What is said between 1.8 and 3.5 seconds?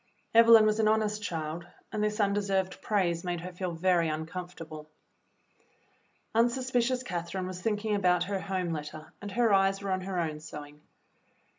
and this undeserved praise made